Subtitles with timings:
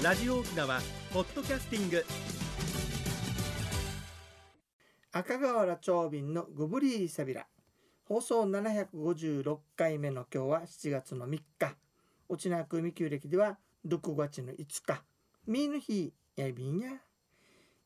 [0.00, 0.80] ラジオ沖縄
[1.12, 2.04] ポッドキャスティング。
[5.10, 7.48] 赤瓦長瓶のグブリーサビラ。
[8.04, 11.74] 放送756回目の今日は7月の3日。
[12.28, 13.58] 沖縄組旧暦では
[13.88, 14.56] 6月の5
[14.86, 15.02] 日。
[15.48, 16.90] ミーの日やいびんや。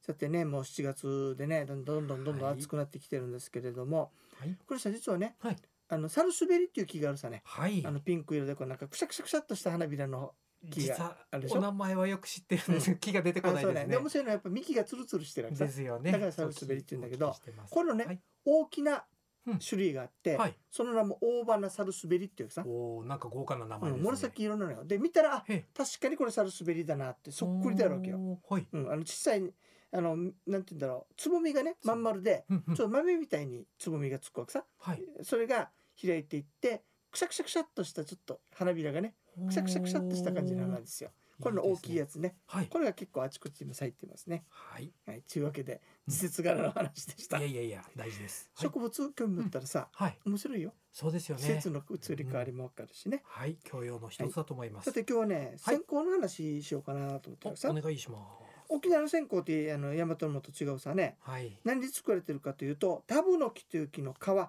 [0.02, 2.58] さてねもう7月でねどんどんどんどんどんはい。
[2.58, 4.54] 暑くなってきてるんですけれども、はい。
[4.66, 5.56] これさ実はね、はい。
[5.88, 7.40] あのサルスベリっていう木があるさね。
[7.46, 7.82] はい。
[7.86, 10.34] あのピンク色でこうなんかくしゃくしゃくしゃっとした花びらの
[10.70, 11.58] 木があるでしょ？
[11.58, 13.80] お名前はよく知ってるんです、木が出てこあないですね。
[13.84, 13.86] ね。
[13.88, 16.12] で面白いのはやっぱ幹がツルツルしてるわけさですよね。
[16.12, 17.34] だからサルスベリって言うんだけど
[17.70, 18.20] これのねはい。
[18.44, 19.04] 大きな
[19.44, 19.58] うん。
[19.58, 20.56] 種類があって、はい。
[20.70, 24.84] その名も大花サルスベリっていうさ、おおなんか豪華な名前うん、ですね、紫色なのよ。
[24.84, 25.44] で見たら
[25.76, 28.68] 確かにこれサルスベリだなってそっくりであるわけよ、はい。
[28.72, 29.42] うん、あの小さい
[29.90, 31.14] あのなんて言うんだろう。
[31.16, 32.74] つぼみがねまん丸でうんうん。
[32.76, 34.64] ちょっと豆みたいにつぼみがつくわけさ。
[34.78, 35.02] はい。
[35.22, 35.70] それが
[36.00, 41.10] 開いていってくしゃくしゃくしゃっとしたちょっと花びらがねくしゃくしゃくしゃっとした感じの花ですよ。
[41.40, 42.36] これの大きいやつつね。
[42.46, 42.66] はい。
[42.66, 44.44] これが結構あちこちに咲いてますね。
[44.48, 44.92] はい。
[45.06, 45.22] はい。
[45.22, 48.50] というわけで季節柄の話でした、いやいやいや大事です。
[48.54, 50.74] はい、植物興味持ったらさ、はい、面白いよ。
[50.92, 51.42] そうですよね。
[51.42, 53.56] 季節の移り変わりもわかるしね、はい。
[53.64, 58.74] 教養の一つだと思います、さて今日はね線香の話しようかなと思ってるさ、おお願いします。
[58.74, 61.16] 沖縄の線香ってあの大和のもと違うさね。
[61.20, 64.48] はい、何で作られてるかというとタブノキという木の皮、う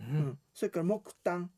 [0.00, 1.50] うんん、それから木炭。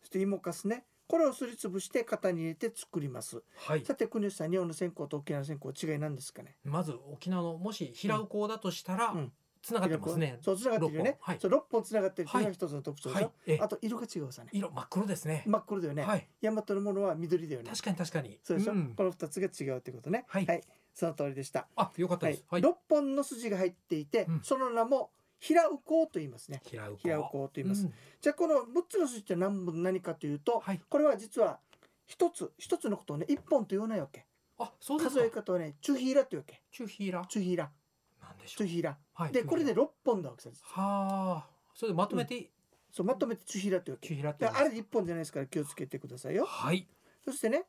[0.00, 3.42] そして芋かすねこれをすりつぶして型に入れて作ります。
[3.66, 3.84] はい。
[3.84, 6.54] さて国吉さん日本の線香と沖縄の線香違いなんですかね。
[6.62, 9.32] まず沖縄のもし平尾港だとしたら、うん。
[9.60, 10.38] つながってますね。
[10.40, 11.18] そうつながってるよね。
[11.20, 11.38] はい。
[11.40, 13.32] そう6本つながってるっていうのが一つの特徴でしょ、はい。
[13.48, 14.50] えあと色が違うさね。
[14.52, 16.28] 色真っ黒ですね、真っ黒だよね、はい。
[16.40, 17.70] 大和のものは緑だよね。
[17.70, 18.38] 確かに確かに。
[18.44, 18.94] そうでしょ、ん。
[18.94, 20.26] この2つが違うってことね。
[20.28, 20.62] はい。
[20.94, 21.66] その通りでした。
[21.74, 22.46] あよかったはいです。
[22.48, 24.40] はい、6本の筋が入っていて、うん。
[24.44, 26.60] その名も平ウコウと言いますね。
[26.64, 27.94] 平尾港平ウコウと言います、うん。
[28.20, 30.80] じゃあこの6つの筋って何本何かというと、はい。
[30.88, 31.58] これは実は
[32.06, 34.26] 一つ一つのことをね一本と言わないわけ。
[34.58, 36.62] あそうです数えか方はねチュヒーラっていうわけ。
[36.70, 37.70] チュヒーラチュヒーラ
[38.22, 38.58] なんでしょう。
[38.58, 41.46] チュヒーラはいでこれで6本だわけさはあ。
[41.74, 42.50] それでまとめて、
[42.92, 44.08] そうまとめてチュヒーラっていうわけ。
[44.08, 46.44] チュヒーラってあれで1本じゃないですから気をつけてくださいよ。
[46.44, 46.86] はい。
[47.24, 47.64] そしてね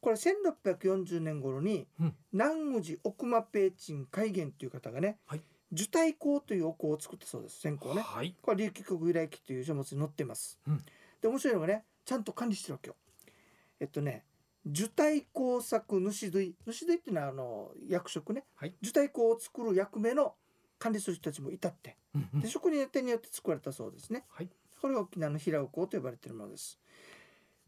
[0.00, 2.14] これ1640年頃に、うん。
[2.32, 5.42] 南宇治奥間ペーチン海元という方がね、はい
[5.74, 8.00] 樹体香というお香を作ったそうです線香ね。
[8.00, 8.34] はい。
[8.40, 10.84] これ琉球国由来記という書物に載ってます、うん。
[11.20, 12.96] で面白いのがねちゃんと管理してるわけよ。
[13.80, 14.24] えっとね
[14.64, 18.74] 樹体工作主類主類っていうのはあの役職ね、はい。
[18.80, 20.34] 樹体工を作る役目の
[20.78, 21.96] 管理する人たちもいたって。
[22.14, 22.40] うんうん。
[22.40, 24.24] で職人手によって作られたそうですね。
[24.30, 24.48] はい。
[24.80, 26.78] これが沖縄の平尾香と呼ばれているものです。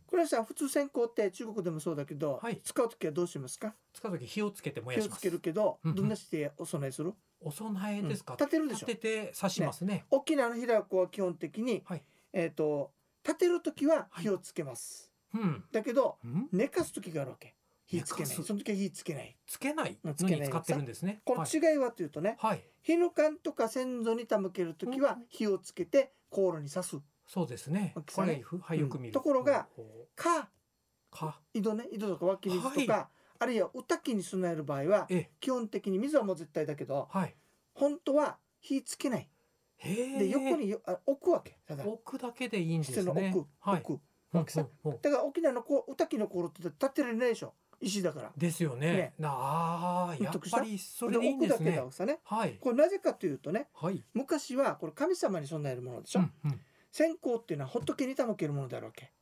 [0.06, 2.60] これはさ普通線香って中国でもそうだけど、はい。
[2.62, 3.74] 使う時はどうしますか？
[3.92, 5.20] 使う時火をつけて燃やします。
[5.20, 5.96] 火をつけるけど、うんうん。
[5.96, 7.12] どんなしてお供えする？
[7.46, 8.38] お供えですか、うん。
[8.38, 8.86] 立てるでしょ。
[8.88, 10.04] 立てて刺しますね。
[10.10, 12.02] 沖縄の平尾香は基本的に、はい。
[12.32, 12.90] えっ、と
[13.22, 17.54] 立てる時は火をつけます、うん、だけどうん、寝かす時があるわけ。
[17.86, 18.34] 火つけない。
[18.34, 19.36] その時は火つけない。
[19.46, 20.40] つけないのつけない。
[20.40, 21.20] に使ってるんですね。
[21.24, 26.98] この違いはというとね、はい、はい、火の缶とか先祖に手向ける時は火をつけて香炉に刺す。
[27.28, 27.94] そうですね。
[28.12, 29.12] これふはいよく見る、うん。
[29.12, 29.68] ところが
[30.16, 30.50] か
[31.12, 31.16] う。
[31.16, 31.40] か。
[31.54, 31.84] 井戸ね。
[31.92, 33.08] 井戸とか湧き水とか、は
[33.38, 37.34] あるいはお焚きに備える場合はえ基本的に水はもう絶対だけどはい。
[37.74, 39.28] 本当は火つけない。
[39.82, 41.58] で横によあ置くわけ。
[41.66, 41.86] ただ。
[41.86, 43.32] 置くだけでいいんですね。
[43.34, 44.00] 奥、はい奥うん
[44.32, 45.00] わけさうんうん。
[45.00, 47.54] だから沖縄のこうお焚きの香炉って立ってられないでしょ。
[47.80, 48.32] 石だから。
[48.36, 48.92] ですよね。
[48.92, 49.14] ね。
[49.18, 52.20] なあやっぱりそれでいいん置くだけですねだわけさね。
[52.24, 52.56] はい。
[52.60, 54.02] これなぜかというとねはい。
[54.14, 56.60] 昔はこれ神様に備えるものでしょ、うんうん。
[56.90, 59.12] 線香っていうのは仏に手向けるものであるわけ、はあ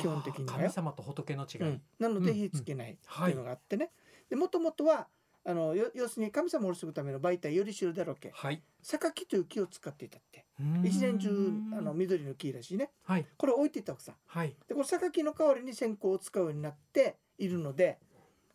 [0.00, 1.82] 基本的に神様と仏の違い、うん。
[1.98, 3.32] なのでうん火つけないってはい。
[3.32, 3.90] いうのがあってね。
[4.28, 5.06] でもともとは
[5.46, 8.30] あのよ要するに神様をするための媒体よりしろであるわけ。
[8.34, 8.62] はい。
[8.82, 10.44] 榊という木を使っていたって。
[10.84, 11.28] 一年中
[11.76, 12.90] あの緑の木らしいね。
[13.04, 13.26] はい。
[13.36, 14.14] これを置いていったわけさ。
[14.26, 14.54] はい。
[14.68, 17.98] でこの榊の代わりに線香を使うようになっているので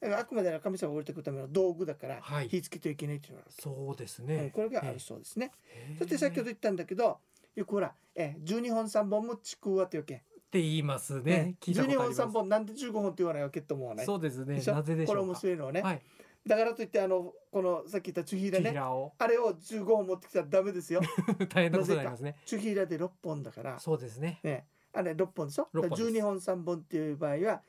[0.02, 2.50] あくまで神様を降りてくるための道具だからはい。
[2.50, 4.28] 火つけてはいけないっていうのがあるそうですうん。
[4.28, 5.52] ねこれがあるそうですね。
[5.98, 7.18] そして先ほど言ったんだけど
[7.56, 11.56] よくほらえ12本3本もちくわっていうわけって言いますね。
[11.62, 12.22] 聞いたこ12本とあります。
[12.22, 14.56] 3本なんで15本って言わないわけと思わないそうですね。
[14.56, 14.74] でしょ？
[14.74, 16.02] なぜでしこれ面白いのはね、はい。
[16.48, 18.80] だからといってあのこのさっき言ったチュヒーラね。
[19.20, 21.02] あれを15本持ってきたらダメですよ。
[21.54, 22.36] 大変なことになりますね。
[22.48, 23.80] チュヒーラで6本だから。
[23.80, 24.40] そうですね。
[24.42, 24.66] ね。
[24.92, 25.70] あれ6本でしょ？
[25.72, 26.10] 六本です。
[26.10, 27.62] 12本3本っていう場合は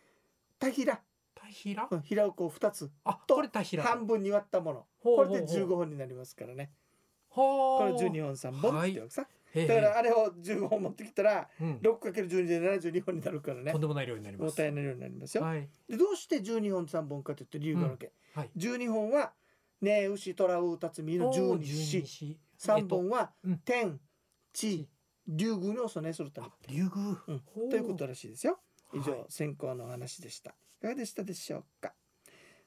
[0.58, 1.02] タヒラ。
[1.34, 1.86] タヒラ？
[1.90, 2.90] うん平をこう2つ。
[3.04, 3.82] あとこれタヒラ。
[3.82, 4.86] 半分に割ったもの。
[5.02, 5.66] これでほうほう。
[5.66, 6.72] 15本になりますからね。
[7.28, 11.78] これ12本3本ってわけさ、だからあれを15本持ってきたらうん。
[11.82, 13.72] 6×12 で72本になるからね。
[13.72, 13.80] とん。
[13.80, 15.68] でもない量になりますもったいない量になりますよ、はい。
[15.88, 18.50] でどうして12本3本かというと理由があるわけ、はい。
[18.56, 19.32] 12本は
[19.80, 22.02] ね牛虎うたつみの十二支。
[22.02, 23.58] 子3本はうん。
[23.58, 23.98] 天
[24.52, 24.88] 地
[25.26, 27.16] 竜宮にお供えするためあ竜宮。
[27.26, 27.32] う
[27.66, 27.70] ん。
[27.70, 28.58] ということらしいですよ。
[28.92, 29.24] 以上、はい。
[29.28, 30.50] 先行のお話でした。
[30.50, 31.92] いかがでしたでしょうか？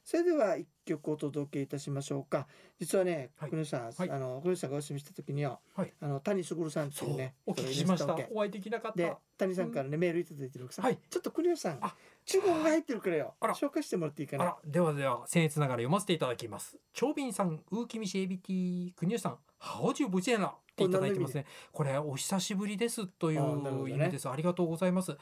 [0.05, 2.45] それでは一曲お届けいたしましょうか。
[2.77, 3.50] 実はねはい。
[3.50, 4.11] 国吉さん、はい。
[4.11, 5.94] あの国吉さんがお休みした時には、はい。
[6.01, 8.17] あの谷卓さんってそいううねお聞きしました。
[8.31, 10.97] お会いできなかっでた谷さんからね、メールいただいてるさ、はい。
[11.09, 11.95] ちょっと国吉さんあ。
[12.25, 13.33] 注文が入ってるからよ。
[13.39, 13.53] あら。
[13.55, 14.57] 紹介してもらっていいかな。
[14.65, 16.77] ではでは僭越ながら読ませていただきます。
[16.94, 21.45] 長斌さんウーキミシエビティ国吉さん好久不見了っていただいてますね。
[21.71, 24.27] これお久しぶりですという意味です。
[24.27, 25.15] ありがとうございます。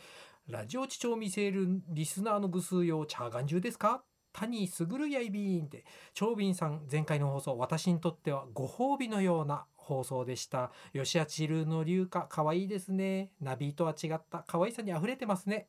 [0.47, 4.03] ラジオ地長見せるリスナーのぐ数用チャーガン中ですか？
[4.33, 10.71] 谷すぐるやいびーんって長斌さん前回の放送私にとってはご褒美のような放送でした。
[10.93, 13.31] 吉谷千ルの流歌可愛いですね。
[13.41, 15.67] ナビとは違った可愛さに溢れてますね。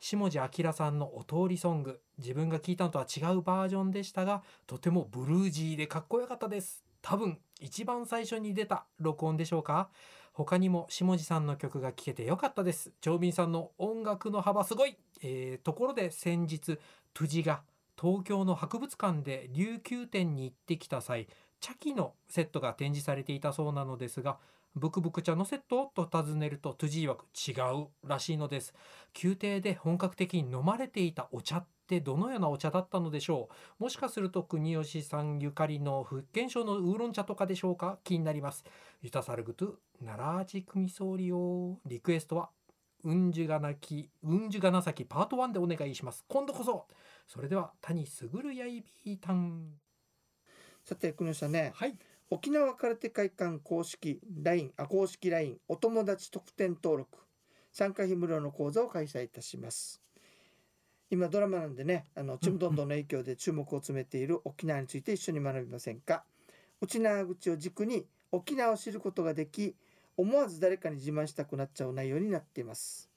[0.00, 6.84] 下地明さんのお通りソング自分が聞いたのとは違うバージョンでしたがとてもブルージーでかっこよかったです。
[7.02, 9.90] 多分一番最初に出た録音でしょうか。
[10.32, 12.90] 他にも下地さんの曲が聴けてよかったです。
[13.00, 16.78] 長斌さんの音楽の幅すごい、えーところで先日
[17.14, 17.62] トゥジが
[18.02, 21.28] 東京の博物館で琉球展に行ってきた際
[21.60, 24.38] 茶器のセットが展示されていたそうなのですが
[24.74, 28.72] ブクブク茶のセットと尋ねるとトゥジ曰く違うらしいのです。
[29.22, 33.82] 宮廷で本格的に飲まれていたお茶ってどのようなお茶だったのでしょう？
[33.82, 37.98] もしかすると国吉さんゆかりの福建省のウーロン茶とかでしょうか？
[38.02, 38.64] 気になります。
[39.02, 41.16] ユタサルグトゥナラージクミソー。
[41.18, 42.48] リオリクエストは
[43.04, 46.24] うんじゅがなきうんじゅがなさきパート1でお願いします。
[46.28, 46.86] 今度こそ。
[47.26, 49.80] それでは谷すぐるやいびーたん。
[50.84, 51.72] さて国吉さんね。
[51.74, 51.96] はい。
[52.30, 57.18] 沖縄空手会館公式 LINE あ公式 LINE お友達特典登録。
[57.72, 60.00] 参加費無料の講座を開催いたします。
[61.10, 66.24] 今ドラマなんでねあのちむどんどんの影響で注目を集めている沖縄について一緒に学びませんか。
[66.80, 69.76] 内縄口を軸に沖縄を知ることができ
[70.16, 73.10] 思わず誰かに自慢したくなっちゃう内容になっています。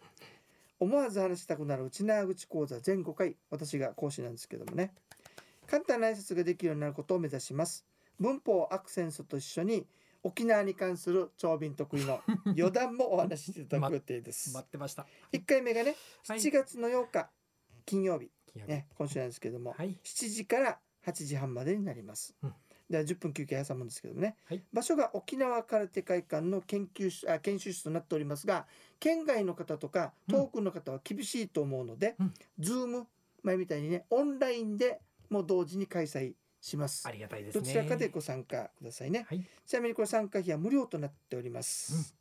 [0.79, 4.93] 思わず話したくなる内縄口講座全5回私が講師なんですけどもね。
[5.67, 7.85] 簡単な挨拶ができるようになることを目指します。
[8.19, 9.85] 文法アクセントと一緒に
[10.23, 14.53] 沖縄に関する長便得意の余談もお話ししていただく予定です。
[14.53, 15.05] 待ってました。
[15.33, 15.95] 1回目がね
[16.27, 16.39] はい。
[16.39, 17.29] 7月の8日
[17.85, 18.71] 金曜日、金曜日。
[18.71, 19.97] ね、今週なんですけども、はい。
[20.03, 22.35] 7時から8時半までになります。
[22.43, 22.53] うん
[22.89, 28.65] では10分休憩挟むんですけどもね、はい場所が沖縄空手会館の研究室あ研修室となっておりますが
[28.99, 33.07] 県外の方とか遠くの方は厳しいと思うので、うんズーム
[33.43, 34.99] 前みたいにねオンラインで
[35.29, 37.11] もう同時に開催しますあ。
[37.11, 39.25] りがたいですねどちらかでご参加くださいね。
[39.27, 42.15] はいちなみにこれ参加費は無料となっております。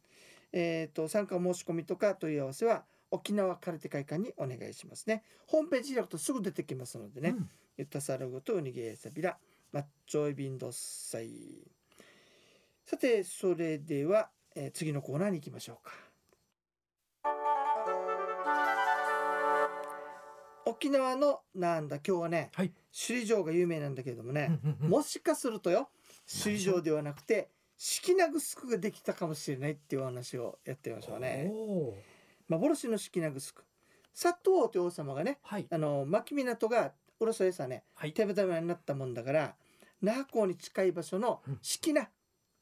[0.52, 5.22] えっ、と参加申し込みとか問い合わせは沖縄空手会館にお願いしますね。
[5.46, 7.30] ホームページ開くとすぐ出てきますのでね。
[7.30, 9.36] うんゆったさるごとうにげさびら
[9.74, 11.28] マッチョイビンドッサイ。
[12.86, 15.92] さてそれでは、えー次のコーナーに行きましょうか。
[20.64, 22.72] 沖縄のなんだ今日はね、はい。
[22.92, 25.88] 首里城が有名なんだけれどもね、もしかするとよ
[26.28, 31.50] 首里城ではなくて式名城ができたかもしれないっていうお話をやってみましょうね。
[32.46, 33.40] 幻の式名城。
[34.16, 35.66] 佐藤という王様がねはい。
[35.68, 38.12] あの牧港が浦添さねはい。
[38.12, 39.56] 手ぶためになったもんだから
[40.04, 41.58] 那覇港に近い場所のうん。
[41.62, 42.08] 式名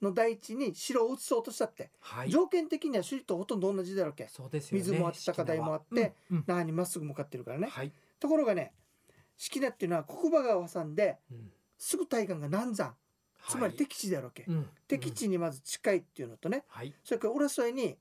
[0.01, 2.31] の大地に城を移そうとしたって、はい。
[2.31, 4.29] 条件的には首里とほとんど同じだろうけ。
[4.29, 4.85] そうですよね。
[4.85, 6.45] 水もあって高台もあってうんうん。
[6.47, 7.69] 那覇にまっすぐ向かってるからね。
[7.69, 7.93] はい。
[8.19, 8.73] ところがね
[9.37, 11.53] 式名っていうのは国場川を挟んでうん。
[11.79, 12.95] すぐ対岸が南山。
[13.49, 14.69] つまり敵地だろうけ、うん。
[14.87, 16.65] 敵地にまず近いっていうのとね。
[16.69, 16.95] はい。
[17.03, 17.97] それから浦添に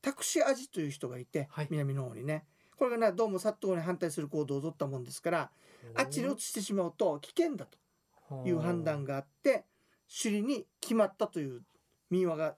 [0.00, 1.68] タクシーアジという人がいて、はい。
[1.70, 2.44] 南の方にね。
[2.76, 5.50] これがなどうも殺到に反対する行動を取ったもんですから
[5.94, 7.78] あっちに移してしまうと危険だと
[8.44, 9.64] いう判断があって
[10.08, 11.62] 首里に決まったという
[12.10, 12.54] 民話が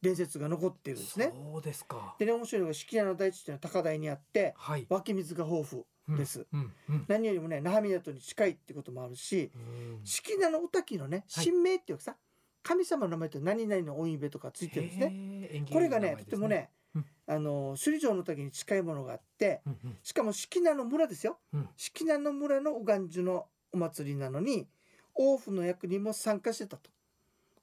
[0.00, 1.32] 伝説が残っているんですね。
[1.52, 2.14] そうですか。
[2.18, 4.86] でね面白いのが式屋の大地っていうのは高台にあってはい。
[4.88, 6.46] 湧き水が豊富です。
[6.52, 10.00] うんうん何よりもね那覇港に近いってこともあるしうん。
[10.04, 11.46] 式名のお滝のねはい。
[11.46, 12.16] 神明っていうかさ、
[12.62, 15.64] 神様の名前って何々のおいべとかついてるんですね。
[15.72, 17.06] これがねいい名前ですとてもね、うん。
[17.26, 19.78] あの首里城の滝に近いものがあってうん。
[19.84, 19.96] うん。
[20.02, 21.68] しかも式名の村ですよ、うん。
[21.78, 24.68] 式名の村のお願樹のお祭りなのに
[25.14, 26.90] 王府の役にも参加してたと。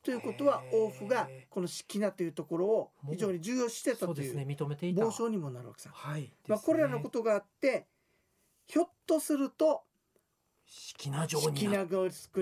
[0.03, 5.91] ということは王府がこの式名というところを非常に重要視してたという傍証にもなるわけさ。
[5.93, 6.31] はい。
[6.47, 7.85] まあ、これらのとことがあって
[8.65, 9.83] ひょっとすると
[10.65, 11.67] 式名城式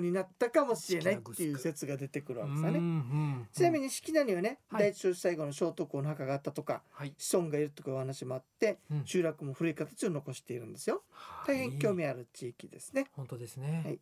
[0.02, 2.80] になったかもしれないっていう説が出てくるわけさね。
[2.80, 4.82] ねちなみに式名にはね、はい。
[4.84, 7.14] 第一少子最後の聖徳公の墓があったとかはい。
[7.18, 9.02] 子孫がいるとかいうお話もあってうん。
[9.06, 11.04] 集落も古い形を残しているんですよ。
[11.46, 13.08] 大変興味ある地域ですね。
[13.18, 13.82] 本当ですね。
[13.84, 14.00] はい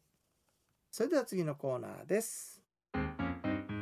[0.91, 2.61] それでは次のコーナーです。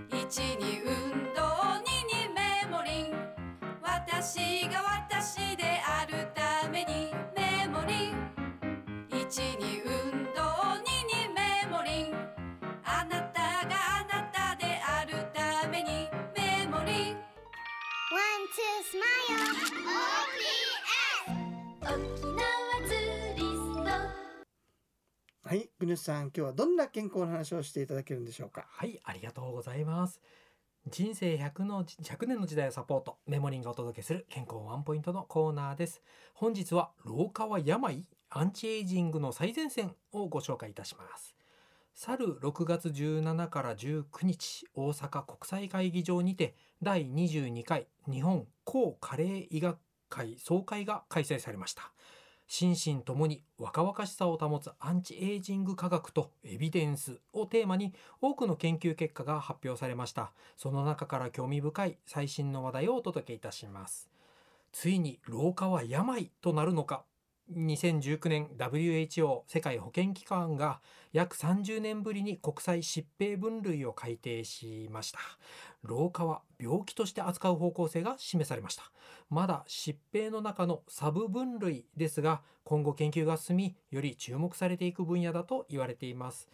[0.10, 1.42] 一に運動
[1.80, 3.14] 二にメモリン
[3.82, 5.75] 私が私で
[25.48, 28.66] はい国吉さん今日はどんな健康の話をしていただけるんでしょうか？
[28.68, 30.20] はい、ありがとうございます。
[30.90, 36.02] 人生100の100年の時代をサポートメモリンがお届けする健康ワンポイントのコーナーです。
[36.34, 41.36] 本日は老化は病アンチエイジングの最前線をご紹介いたします。
[41.94, 49.78] 去る6月17から19日大阪国際会議場にて第22回日本抗加齢医学
[50.10, 51.92] 会総会が開催されました。
[52.48, 60.32] 心身ともに若々しさを保つアンチエイジング科学とエビデンスをテーマに多くの研究結果が発表されました。
[60.56, 64.10] その中から興味深い最新の話題をお届けいたします。
[64.72, 67.04] ついに老化は病となるのか？
[67.54, 70.82] 2019年 WHO 世界保健機関が
[71.14, 75.20] 約30年ぶりに国際疾病分類を改定しました。
[75.84, 78.92] 老化は病気として扱う方向性が示されました。
[79.30, 86.50] まだ疾病の中のサブ分類ですが今後研究が進みより注目されていく分野だと言われています。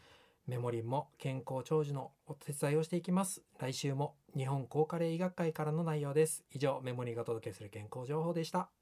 [0.45, 3.41] メモリンも健康長寿のお手伝いをしていきます。
[3.59, 6.43] 来週も日本高加齢医学会からの内容です。
[6.51, 8.80] 以上メモリンがお届けする健康情報でした。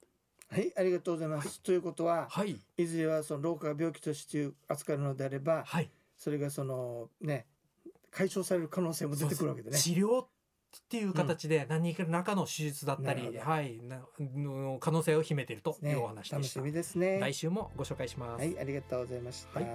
[0.52, 2.60] はいありがとうございます、ということははい。
[2.78, 5.90] いずれはその老化が病気として扱うのであればはい。
[6.18, 7.46] それがそのね
[8.12, 9.78] 解消される可能性も出てくるわけでね。
[9.78, 10.28] 治療っ
[10.88, 13.52] ていう形で何らかの手術だったり、なるほど。
[13.52, 15.92] はいなの可能性を秘めているとね。
[15.92, 16.32] いうお話でし。
[16.32, 17.20] 楽したみですね。
[17.20, 18.40] 来週もご紹介します。
[18.40, 19.60] はい、ありがとうございました。
[19.60, 19.66] は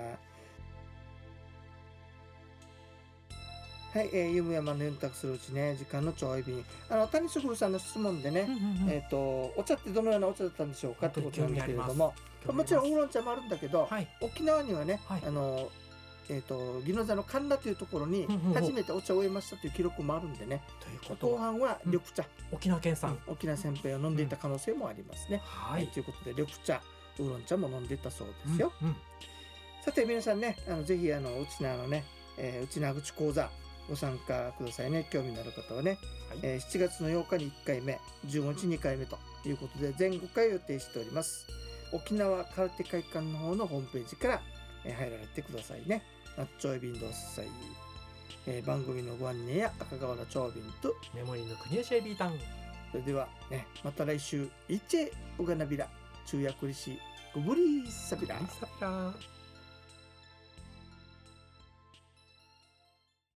[3.94, 6.64] はい、えー、ゆむやまの選択するうちね、時間のちょい便。
[6.90, 12.12] あの、谷卓さんの質問でね、うんうんうんえっ、と、お茶ってどのようなお茶だったんでしょうかってことなんですけれども、
[12.52, 14.08] もちろんウーロン茶もあるんだけど、はい。
[14.20, 15.22] 沖縄にはね、はい。
[15.24, 15.70] あの、
[16.28, 18.54] えっ、と、宜野座の神田というところにうんうんうん。
[18.54, 20.60] 初めてお茶を植えましたという記録もあるんでね、
[21.20, 25.40] 後半は緑茶、沖縄県産、沖縄煎餅を飲んでいた可能性もありますね。
[25.44, 25.84] ははい。
[25.84, 26.82] い、ということで緑茶、
[27.20, 28.72] ウーロン茶も飲んでいたそうですよ。
[28.82, 28.96] うんうん
[29.84, 32.04] さて皆さんね、あのぜひあのうちなのね、
[32.38, 33.50] えー、うちな口講座
[33.88, 35.06] ご参加くださいね。
[35.10, 35.98] 興味のある方はね、
[36.30, 41.46] はいえー7月の8日に1回目、15日2回目ということで全5回予定しております。
[41.92, 44.42] 沖縄空手会館の方のホームページから、
[44.84, 46.02] えー入られてくださいね。
[46.36, 47.46] ナッチョイビンドッサイ、
[48.46, 52.38] えー番組のご案内や赤瓦長瓶と、メモリーの国吉エビータン
[52.90, 55.88] それではね、また来週、イチェウガナビラ、
[56.26, 56.98] 中夜クリシ、
[57.34, 58.36] ゴブリーサビラ。
[58.38, 59.14] サビラー